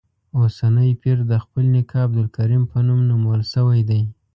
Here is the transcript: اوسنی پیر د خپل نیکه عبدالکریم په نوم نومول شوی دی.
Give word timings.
اوسنی 0.37 0.91
پیر 1.01 1.17
د 1.31 1.33
خپل 1.43 1.63
نیکه 1.73 1.97
عبدالکریم 2.05 2.63
په 2.71 2.77
نوم 2.87 2.99
نومول 3.09 3.41
شوی 3.53 3.81
دی. 3.89 4.01